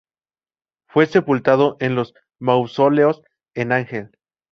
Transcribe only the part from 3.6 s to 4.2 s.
Ángel.